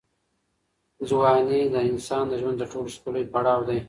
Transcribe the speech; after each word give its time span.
ځواني 1.09 1.61
د 1.73 1.75
انسان 1.89 2.23
د 2.29 2.33
ژوند 2.41 2.57
تر 2.61 2.67
ټولو 2.73 2.93
ښکلی 2.95 3.23
پړاو 3.33 3.61
دی. 3.69 3.79